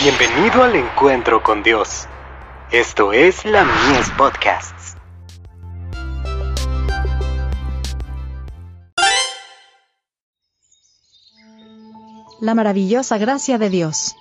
Bienvenido 0.00 0.62
al 0.62 0.76
encuentro 0.76 1.42
con 1.42 1.64
Dios. 1.64 2.06
Esto 2.70 3.12
es 3.12 3.44
la 3.44 3.64
Mies 3.64 4.08
Podcasts. 4.16 4.96
La 12.40 12.54
maravillosa 12.54 13.18
gracia 13.18 13.58
de 13.58 13.70
Dios. 13.70 14.14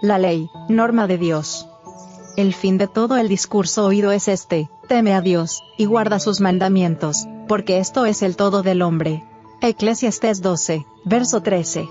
La 0.00 0.16
ley, 0.16 0.48
norma 0.70 1.06
de 1.06 1.18
Dios. 1.18 1.68
El 2.38 2.54
fin 2.54 2.78
de 2.78 2.88
todo 2.88 3.18
el 3.18 3.28
discurso 3.28 3.84
oído 3.84 4.12
es 4.12 4.28
este, 4.28 4.70
teme 4.88 5.12
a 5.12 5.20
Dios, 5.20 5.62
y 5.76 5.84
guarda 5.84 6.20
sus 6.20 6.40
mandamientos, 6.40 7.26
porque 7.48 7.80
esto 7.80 8.06
es 8.06 8.22
el 8.22 8.34
todo 8.34 8.62
del 8.62 8.80
hombre. 8.80 9.24
Eclesiastes 9.60 10.40
12, 10.40 10.86
verso 11.04 11.42
13. 11.42 11.86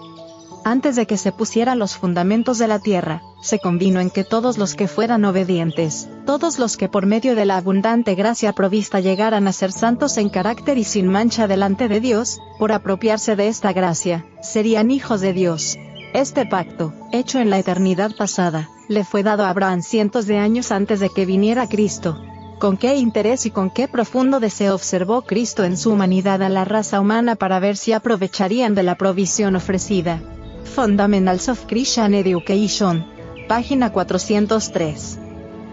Antes 0.67 0.97
de 0.97 1.07
que 1.07 1.15
se 1.15 1.31
pusieran 1.31 1.79
los 1.79 1.95
fundamentos 1.95 2.57
de 2.57 2.67
la 2.67 2.79
tierra, 2.79 3.21
se 3.41 3.57
convino 3.57 4.01
en 4.01 4.09
que 4.09 4.25
todos 4.25 4.57
los 4.57 4.75
que 4.75 4.89
fueran 4.89 5.23
obedientes, 5.23 6.09
todos 6.25 6.59
los 6.59 6.75
que 6.75 6.89
por 6.89 7.05
medio 7.05 7.35
de 7.35 7.45
la 7.45 7.55
abundante 7.55 8.15
gracia 8.15 8.51
provista 8.51 8.99
llegaran 8.99 9.47
a 9.47 9.53
ser 9.53 9.71
santos 9.71 10.17
en 10.17 10.27
carácter 10.27 10.77
y 10.77 10.83
sin 10.83 11.07
mancha 11.07 11.47
delante 11.47 11.87
de 11.87 12.01
Dios, 12.01 12.41
por 12.59 12.73
apropiarse 12.73 13.37
de 13.37 13.47
esta 13.47 13.71
gracia, 13.71 14.25
serían 14.41 14.91
hijos 14.91 15.21
de 15.21 15.31
Dios. 15.31 15.77
Este 16.13 16.45
pacto, 16.45 16.91
hecho 17.13 17.39
en 17.39 17.49
la 17.49 17.59
eternidad 17.59 18.11
pasada, 18.17 18.69
le 18.89 19.05
fue 19.05 19.23
dado 19.23 19.45
a 19.45 19.51
Abraham 19.51 19.81
cientos 19.81 20.27
de 20.27 20.37
años 20.37 20.73
antes 20.73 20.99
de 20.99 21.09
que 21.09 21.25
viniera 21.25 21.69
Cristo. 21.69 22.21
Con 22.59 22.75
qué 22.75 22.97
interés 22.97 23.45
y 23.45 23.51
con 23.51 23.69
qué 23.69 23.87
profundo 23.87 24.41
deseo 24.41 24.75
observó 24.75 25.21
Cristo 25.21 25.63
en 25.63 25.77
su 25.77 25.91
humanidad 25.93 26.43
a 26.43 26.49
la 26.49 26.65
raza 26.65 26.99
humana 26.99 27.35
para 27.35 27.61
ver 27.61 27.77
si 27.77 27.93
aprovecharían 27.93 28.75
de 28.75 28.83
la 28.83 28.95
provisión 28.95 29.55
ofrecida. 29.55 30.21
Fundamentals 30.67 31.49
of 31.49 31.65
Christian 31.65 32.13
Education. 32.13 33.05
Página 33.47 33.91
403. 33.91 35.19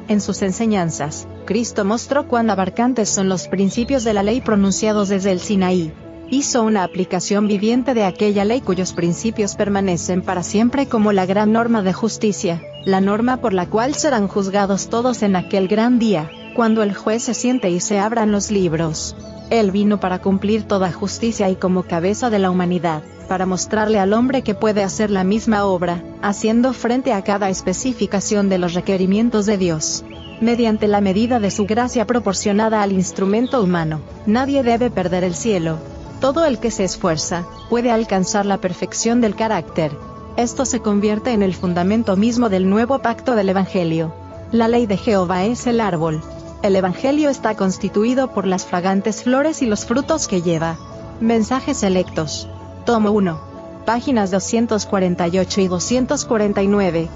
En 0.09 0.21
sus 0.21 0.43
enseñanzas, 0.43 1.27
Cristo 1.45 1.85
mostró 1.85 2.27
cuán 2.29 2.49
abarcantes 2.49 3.09
son 3.11 3.29
los 3.29 3.49
principios 3.49 4.05
de 4.05 4.15
la 4.15 4.23
ley 4.23 4.41
pronunciados 4.41 5.09
desde 5.09 5.33
el 5.33 5.41
Sinaí. 5.41 5.93
Hizo 6.31 6.63
una 6.63 6.85
aplicación 6.85 7.47
viviente 7.47 7.93
de 7.93 8.05
aquella 8.05 8.45
ley 8.45 8.61
cuyos 8.61 8.93
principios 8.95 9.57
permanecen 9.57 10.23
para 10.23 10.43
siempre 10.43 10.87
como 10.87 11.13
la 11.13 11.27
gran 11.27 11.53
norma 11.53 11.83
de 11.83 11.93
justicia, 11.93 12.63
la 12.85 13.01
norma 13.01 13.39
por 13.39 13.53
la 13.53 13.67
cual 13.67 13.95
serán 13.95 14.29
juzgados 14.29 14.89
todos 14.89 15.23
en 15.23 15.37
aquel 15.37 15.69
gran 15.69 15.99
día, 15.99 16.31
cuando 16.57 16.83
el 16.83 16.95
juez 16.95 17.23
se 17.23 17.35
siente 17.35 17.71
y 17.71 17.81
se 17.81 17.99
abran 17.99 18.33
los 18.33 18.51
libros. 18.51 19.15
Él 19.51 19.71
vino 19.71 20.01
para 20.01 20.21
cumplir 20.21 20.65
toda 20.65 20.93
justicia 20.93 21.51
y 21.51 21.57
como 21.57 21.83
cabeza 21.83 22.31
de 22.31 22.39
la 22.39 22.51
humanidad, 22.51 23.03
para 23.29 23.47
mostrarle 23.47 23.99
al 23.99 24.13
hombre 24.13 24.43
que 24.43 24.55
puede 24.55 24.83
hacer 24.83 25.11
la 25.11 25.25
misma 25.25 25.65
obra, 25.65 26.03
haciendo 26.23 26.73
frente 26.73 27.13
a 27.13 27.23
cada 27.23 27.51
especificación 27.51 28.49
de 28.49 28.59
los 28.59 28.75
requerimientos 28.75 29.47
de 29.47 29.59
Dios. 29.59 30.05
Mediante 30.41 30.89
la 30.89 31.01
medida 31.01 31.41
de 31.41 31.51
su 31.51 31.65
gracia 31.67 32.07
proporcionada 32.07 32.83
al 32.83 32.93
instrumento 32.93 33.63
humano, 33.63 34.01
nadie 34.27 34.63
debe 34.63 34.91
perder 34.91 35.25
el 35.25 35.35
cielo. 35.35 35.79
Todo 36.21 36.45
el 36.45 36.59
que 36.59 36.71
se 36.71 36.85
esfuerza, 36.85 37.45
puede 37.71 37.91
alcanzar 37.91 38.47
la 38.47 38.59
perfección 38.59 39.21
del 39.21 39.37
carácter. 39.37 39.93
Esto 40.37 40.65
se 40.65 40.81
convierte 40.81 41.33
en 41.33 41.43
el 41.43 41.55
fundamento 41.55 42.17
mismo 42.17 42.49
del 42.49 42.69
nuevo 42.69 42.99
pacto 43.01 43.37
del 43.37 43.51
Evangelio. 43.51 44.13
La 44.51 44.69
ley 44.69 44.87
de 44.87 44.97
Jehová 44.97 45.45
es 45.45 45.67
el 45.67 45.81
árbol. 45.81 46.21
El 46.65 46.77
Evangelio 46.77 47.29
está 47.29 47.57
constituido 47.57 48.33
por 48.33 48.47
las 48.47 48.65
fragantes 48.65 49.23
flores 49.23 49.61
y 49.61 49.67
los 49.67 49.85
frutos 49.85 50.27
que 50.27 50.41
lleva. 50.41 50.79
Mensajes 51.21 51.77
selectos. 51.77 52.49
Tomo 52.87 53.11
1. 53.11 53.39
Páginas 53.85 54.31
248 54.31 55.61
y 55.61 55.69
249. 55.69 57.11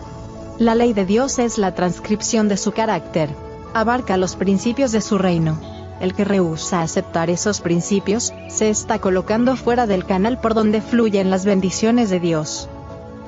La 0.59 0.75
ley 0.75 0.93
de 0.93 1.07
Dios 1.07 1.39
es 1.39 1.57
la 1.57 1.75
transcripción 1.75 2.49
de 2.49 2.59
su 2.59 2.73
carácter. 2.73 3.31
Abarca 3.73 4.19
los 4.19 4.37
principios 4.37 4.93
de 4.93 5.01
su 5.01 5.17
reino. 5.17 5.59
El 5.99 6.13
que 6.13 6.27
rehúsa 6.27 6.83
aceptar 6.83 7.31
esos 7.31 7.63
principios, 7.63 8.35
se 8.51 8.69
está 8.69 8.99
colocando 8.99 9.57
fuera 9.57 9.87
del 9.87 10.05
canal 10.05 10.39
por 10.39 10.53
donde 10.53 10.83
fluyen 10.83 11.31
las 11.31 11.47
bendiciones 11.47 12.11
de 12.11 12.21
Dios. 12.21 12.69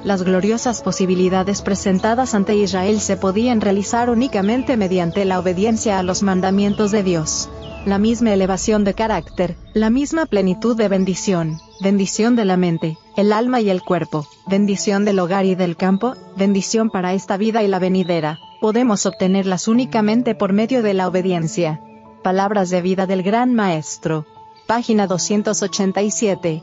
Las 0.05 0.22
gloriosas 0.22 0.83
posibilidades 0.83 1.62
presentadas 1.62 2.34
ante 2.34 2.56
Israel 2.56 3.00
se 3.00 3.16
podían 3.16 3.61
realizar 3.61 4.11
únicamente 4.11 4.77
mediante 4.77 5.25
la 5.25 5.38
obediencia 5.38 5.99
a 5.99 6.03
los 6.03 6.22
mandamientos 6.22 6.91
de 6.91 7.03
Dios 7.03 7.50
la 7.84 7.99
misma 7.99 8.33
elevación 8.33 8.84
de 8.84 8.94
carácter, 8.94 9.56
la 9.72 9.91
misma 9.91 10.27
plenitud 10.27 10.77
de 10.77 10.89
bendición, 10.89 11.59
bendición 11.81 12.37
de 12.37 12.44
la 12.44 12.56
mente, 12.56 12.99
el 13.16 13.33
alma 13.33 13.60
y 13.60 13.71
el 13.71 13.83
cuerpo, 13.83 14.27
bendición 14.47 15.05
del 15.05 15.19
hogar 15.19 15.47
y 15.47 15.55
del 15.55 15.77
campo, 15.77 16.15
bendición 16.37 16.91
para 16.91 17.15
esta 17.15 17.37
vida 17.37 17.62
y 17.62 17.69
la 17.69 17.78
venidera, 17.78 18.39
podemos 18.60 19.06
obtenerlas 19.06 19.66
únicamente 19.66 20.34
por 20.34 20.53
medio 20.53 20.83
de 20.83 20.94
la 20.94 21.09
obediencia. 21.09 21.81
Palabras 22.22 22.69
de 22.69 22.83
vida 22.83 23.06
del 23.06 23.22
Gran 23.22 23.55
Maestro. 23.55 24.27
Página 24.66 25.06
287. 25.06 26.62